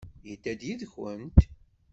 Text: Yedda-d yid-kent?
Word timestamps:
Yedda-d 0.27 0.61
yid-kent? 0.67 1.39